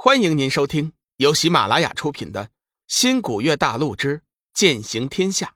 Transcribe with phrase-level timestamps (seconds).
[0.00, 2.44] 欢迎您收听由喜马拉雅出品的
[2.86, 4.22] 《新古月大陆之
[4.54, 5.46] 剑行天下》，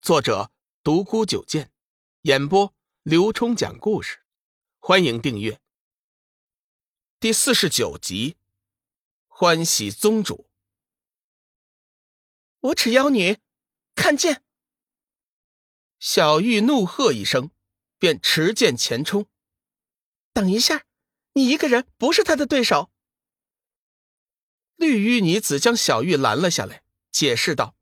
[0.00, 0.52] 作者
[0.84, 1.72] 独孤九剑，
[2.20, 2.72] 演播
[3.02, 4.20] 刘冲讲故事。
[4.78, 5.60] 欢迎订阅。
[7.18, 8.36] 第四十九集，
[9.26, 10.48] 欢喜宗主。
[12.60, 13.38] 无耻妖女，
[13.96, 14.44] 看剑！
[15.98, 17.50] 小玉怒喝一声，
[17.98, 19.26] 便持剑前冲。
[20.32, 20.84] 等一下，
[21.32, 22.92] 你一个人不是他的对手。
[24.80, 27.76] 绿衣女子将小玉拦了下来，解释道：“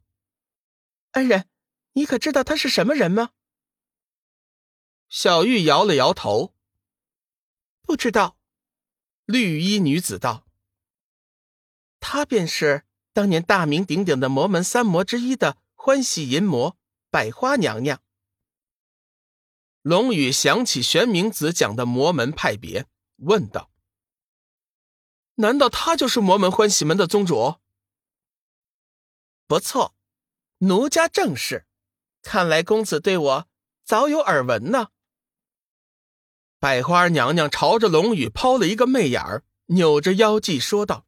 [1.13, 1.49] 恩人，
[1.93, 3.31] 你可知道他是什么人吗？”
[5.09, 6.57] 小玉摇了摇头，
[7.83, 8.37] 不知道。
[9.27, 10.49] 绿衣女子道
[12.01, 16.77] ：“他便是当年大名鼎鼎的魔门三魔之一的欢喜淫魔
[17.11, 18.03] 百花娘娘。”
[19.83, 22.89] 龙宇想起玄冥子讲的魔门派别，
[23.19, 23.71] 问道。
[25.41, 27.57] 难道他就是魔门欢喜门的宗主？
[29.47, 29.95] 不错，
[30.59, 31.67] 奴家正是。
[32.23, 33.49] 看来公子对我
[33.85, 34.89] 早有耳闻呢。
[36.59, 41.07] 百花娘娘朝着龙宇抛了一个媚眼儿，扭着腰际说道：“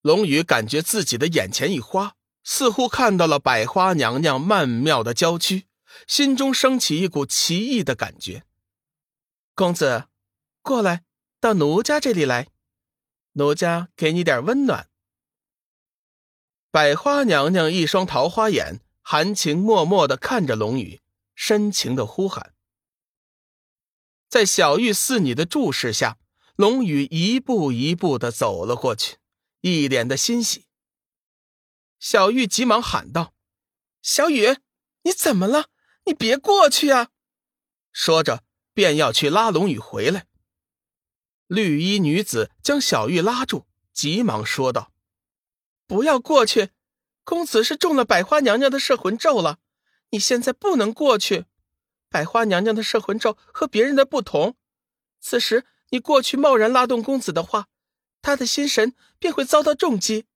[0.00, 5.66] 龙宇感觉自己的眼前一花，似乎看到了百花娘娘曼妙的娇躯，
[6.06, 8.46] 心中升起一股奇异的感觉。
[9.54, 10.08] 公子，
[10.62, 11.04] 过来，
[11.38, 12.48] 到奴家这里来。”
[13.34, 14.88] 奴家给你点温暖。
[16.70, 21.00] 百花娘娘一双桃花眼含情脉脉的看着龙宇，
[21.34, 22.54] 深情的呼喊。
[24.28, 26.18] 在小玉侍女的注视下，
[26.56, 29.18] 龙宇一步一步的走了过去，
[29.60, 30.66] 一脸的欣喜。
[32.00, 33.34] 小玉急忙喊道
[34.02, 34.58] ：“小雨，
[35.02, 35.70] 你怎么了？
[36.04, 37.10] 你别过去啊！”
[37.92, 40.26] 说着，便要去拉龙宇回来。
[41.46, 44.92] 绿衣女子将小玉拉住，急忙说道
[45.86, 46.70] ：“不要过去，
[47.22, 49.58] 公子是中了百花娘娘的摄魂咒了，
[50.10, 51.44] 你现在不能过去。
[52.08, 54.56] 百花娘娘的摄魂咒和别人的不同，
[55.20, 57.68] 此时你过去贸然拉动公子的话，
[58.22, 60.26] 他的心神便会遭到重击，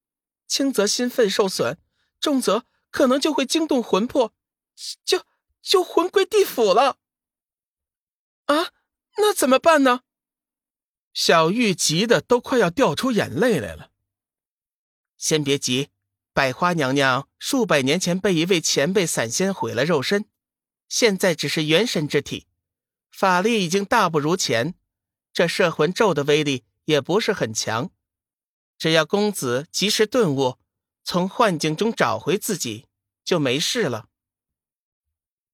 [0.47, 1.79] 轻则心肺受损，
[2.21, 4.35] 重则可能就会惊动魂魄，
[5.05, 5.23] 就
[5.63, 6.99] 就魂归地府了。
[8.47, 8.73] 啊，
[9.17, 10.03] 那怎么办呢？”
[11.13, 13.91] 小玉急得都快要掉出眼泪来了。
[15.17, 15.89] 先别急，
[16.33, 20.27] 百花娘娘数百年前被一位前辈散仙毁了肉身，
[20.89, 22.47] 现在只是元神之体，
[23.11, 24.75] 法力已经大不如前，
[25.33, 27.91] 这摄魂咒的威力也不是很强。
[28.79, 30.57] 只要公子及时顿悟，
[31.03, 32.87] 从幻境中找回自己，
[33.25, 34.09] 就没事了。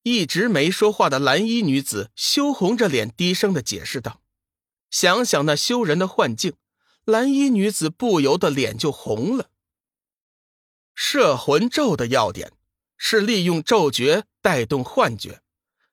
[0.03, 4.21] 一直没说话的蓝衣女子羞红着脸，低声的解释道。
[4.95, 6.55] 想想那羞人的幻境，
[7.05, 9.51] 蓝衣女子不由得脸就红了。
[10.95, 12.53] 摄魂咒的要点
[12.97, 15.43] 是利用咒诀带动幻觉，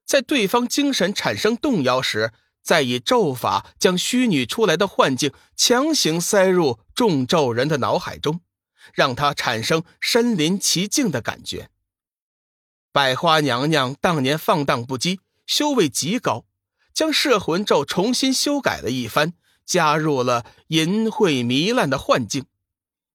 [0.06, 2.31] 在对方精神产生动摇时，
[2.62, 8.41] 再以咒法将虚拟出来的幻境强行塞入中咒人的脑海中，
[8.94, 11.72] 让他产生身临其境的感觉。
[12.91, 16.45] 百花娘娘当年放荡不羁，修为极高。
[16.94, 19.34] 将摄魂咒重新修改了一番，
[19.66, 22.46] 加入了淫秽糜烂的幻境。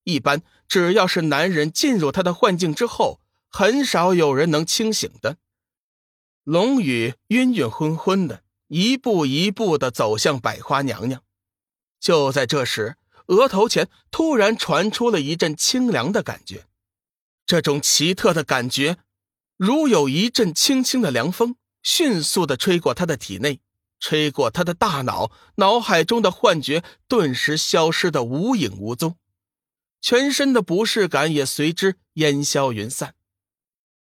[0.04, 5.38] 一般只要是男人进入他的幻境之后，很少有人能清醒的。
[6.44, 11.22] 龙宇晕晕昏昏的，一步一步的走向百花娘娘。
[11.98, 16.66] 就在这时，额头前突然传出了一阵清凉的感觉。
[17.44, 18.98] 这种奇特的感觉，
[19.56, 23.60] 如有一阵轻轻的凉风，迅速的吹过他的体内。
[23.98, 29.16] 吹过他的大脑，脑海中的幻觉顿时消失的无影无踪，
[30.00, 33.14] 全身的不适感也随之烟消云散。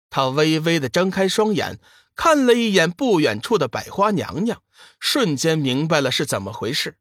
[0.10, 1.80] 他微微的睁开双眼，
[2.16, 4.62] 看了一眼不远处的百花娘娘，
[5.00, 6.98] 瞬间明白了是怎么回事。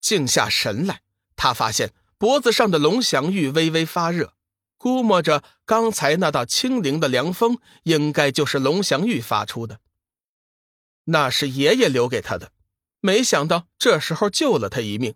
[0.00, 1.02] 静下神来，
[1.36, 4.34] 他发现脖子上的龙翔玉微微发热，
[4.76, 9.80] 估摸着刚才那道清灵的凉风，应该就是龙翔玉发出的。
[11.04, 12.52] 那是爷爷留给他的，
[13.00, 15.14] 没想到这时候救了他一命。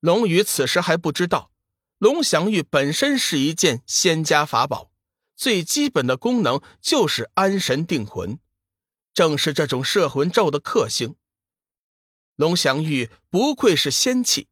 [0.00, 1.50] 龙宇此时还不知道，
[1.98, 4.90] 龙翔玉本身是一件仙家法宝，
[5.36, 8.38] 最基本的功能就是安神定魂，
[9.12, 11.16] 正是这种摄魂咒的克星。
[12.36, 14.48] 龙翔玉不愧是仙器，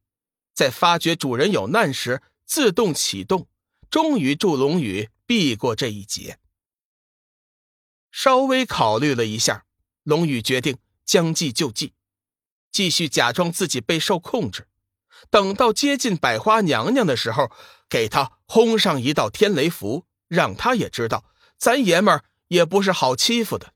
[0.53, 3.47] 在发觉主人有难时自动启动，
[3.89, 6.39] 终于助龙宇避过这一劫。
[8.11, 9.65] 稍微考虑了一下。
[10.03, 11.93] 龙宇决定将计就计，
[12.71, 14.67] 继续假装自己被受控制。
[15.29, 17.51] 等到接近百花娘娘的时候，
[17.89, 21.25] 给她轰上一道天雷符，让她也知道
[21.57, 23.73] 咱爷们儿也不是好欺负的。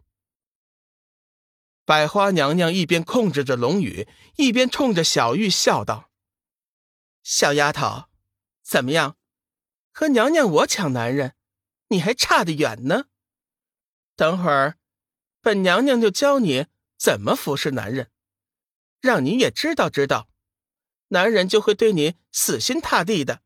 [1.85, 6.09] 百花娘娘一边控制着龙宇，一边冲着小玉笑道
[7.23, 8.09] ：“小丫头，
[8.61, 9.15] 怎么样？
[9.93, 11.35] 和娘娘我抢男人，
[11.87, 13.05] 你还差得远呢。
[14.17, 14.77] 等会儿，
[15.47, 16.65] 本娘娘就教你
[16.97, 18.11] 怎么服侍男人，
[18.99, 20.27] 让你也知道知道。”
[21.07, 23.41] 男人就会对你死心塌地的。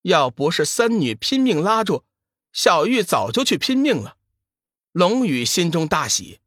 [0.00, 2.06] 要不是三女拼命拉住，
[2.50, 4.16] 小玉早就去拼命了。
[4.92, 6.40] 龙宇心中大喜，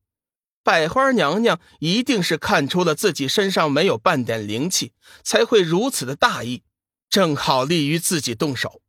[0.64, 4.94] 百花娘娘一定是看出了自己身上没有半点灵气，
[5.24, 6.64] 才会如此的大意，
[7.08, 8.82] 正好利于自己动手。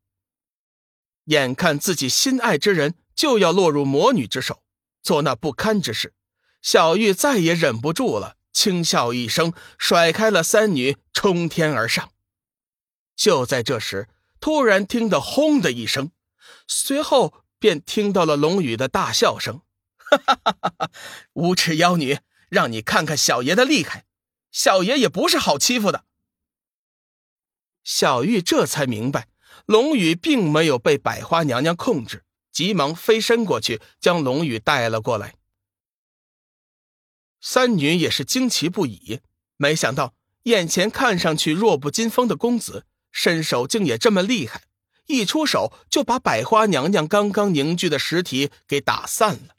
[1.25, 4.63] 眼看自己心爱之人就要落入魔女之手，
[5.03, 6.15] 做那不堪之事，
[6.61, 8.37] 小玉再也忍不住了。
[8.53, 12.13] 轻笑一声，甩开了三女，冲天而上。
[13.17, 14.09] 就在这时，
[14.41, 16.13] 突然听得“轰”的一声，
[16.67, 19.63] 随后便听到了龙宇的大笑声
[19.97, 20.91] ：“哈哈哈哈哈！
[21.33, 22.19] 无耻妖女，
[22.51, 24.05] 让你看看小爷的厉害！
[24.51, 26.05] 小爷也不是好欺负的。”
[27.83, 29.29] 小玉这才明白，
[29.65, 35.35] 龙宇并没有被百花娘娘控制，急忙飞身过去，将龙宇带了过来。
[37.41, 39.21] 三女也是惊奇不已，
[39.57, 40.15] 没想到
[40.45, 44.63] 眼前看上去弱不禁风的公子，身手竟也这么厉害，
[45.07, 49.57] 一出手就把百花娘娘刚刚凝聚的实体给打散了。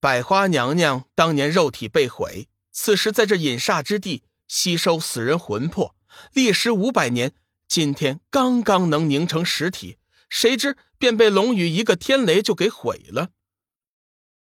[0.00, 5.94] 百花娘娘当年肉体被毁，此时在这隐煞之地吸收死人魂魄，
[6.32, 7.34] 历时五百年，
[7.66, 13.30] 今天刚刚能凝成实体，谁知便被龙宇一个天雷就给毁了。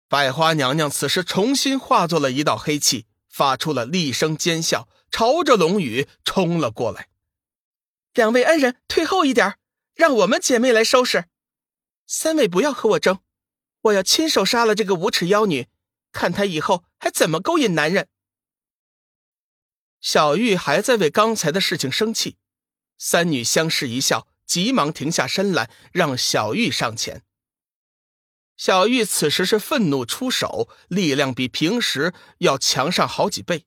[0.08, 7.08] 百花娘娘此时重新化作了一道黑气，发出了厉声尖笑，朝着龙宇冲了过来。
[8.14, 9.58] 两位恩人退后一点，
[9.96, 11.30] 让我们姐妹来收拾。
[12.06, 13.20] 三位不要和我争，
[13.84, 15.70] 我要亲手杀了这个无耻妖女，
[16.12, 18.10] 看她以后还怎么勾引男人。
[20.02, 22.36] 小玉还在为刚才的事情生气，
[22.98, 27.24] 三女相视一笑，急忙停下身来，让小玉上前。
[28.58, 33.64] 小玉此时是愤怒出手，力量比平时要强上好几倍。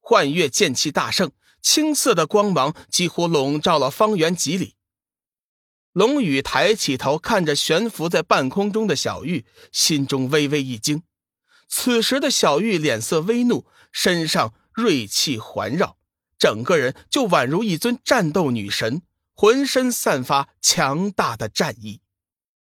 [0.00, 1.30] 幻月剑气大盛，
[1.62, 4.74] 青色的光芒几乎笼罩了方圆几里。
[5.92, 11.04] 龙宇抬起头，看着悬浮在半空中的小玉，心中微微一惊。
[11.68, 15.96] 此时的小玉脸色微怒，身上锐气环绕，
[16.36, 19.02] 整个人就宛如一尊战斗女神，
[19.36, 22.00] 浑身散发强大的战意。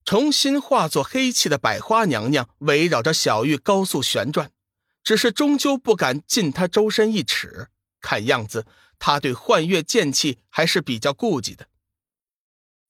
[0.05, 4.51] 重新化作黑气的百花娘娘围绕着小玉高速旋转，
[5.03, 7.69] 只是终究不敢近她周身一尺。
[8.01, 8.67] 看样子，
[8.99, 11.69] 她对幻月剑气还是比较顾忌的。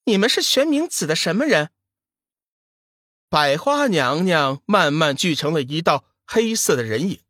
[0.07, 1.69] 你们是玄冥子的什么人？
[3.29, 7.21] 百花娘娘慢慢聚成了一道黑色的人影，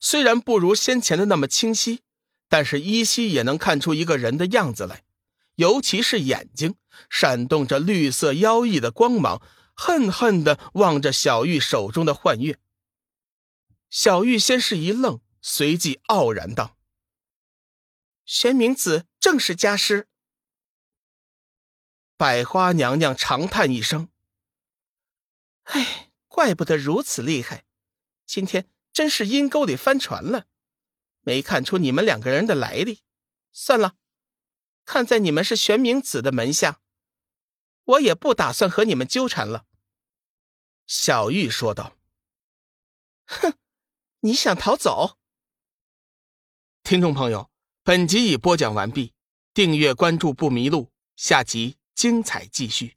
[0.00, 2.00] 虽然不如先前的那么清晰，
[2.48, 5.04] 但是依稀也能看出一个人的样子来。
[5.62, 6.74] 尤其是眼睛
[7.08, 9.40] 闪动着绿色妖异的光芒，
[9.76, 12.58] 恨恨的望着小玉手中的幻月。
[13.88, 16.76] 小玉先是一愣，随即傲然道
[18.26, 20.08] ：“玄冥子正是家师。”
[22.18, 24.08] 百花娘娘长叹一声
[25.70, 27.64] ：“哎，怪不得如此厉害，
[28.26, 30.46] 今天真是阴沟里翻船了，
[31.20, 33.04] 没看出你们两个人的来历。
[33.52, 33.94] 算了。”
[34.84, 36.80] 看在你们是玄冥子的门下，
[37.84, 39.66] 我也不打算和你们纠缠了。”
[40.86, 41.96] 小玉说道。
[43.26, 43.54] “哼，
[44.20, 45.18] 你想逃走？”
[46.82, 47.50] 听众朋友，
[47.82, 49.14] 本集已播讲完毕，
[49.54, 52.96] 订阅关注不迷路，下集精彩继续。